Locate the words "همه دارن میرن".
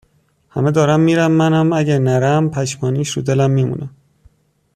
0.49-1.27